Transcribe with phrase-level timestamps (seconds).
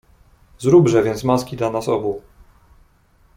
[0.59, 2.21] "Zróbże więc maski dla nas obu."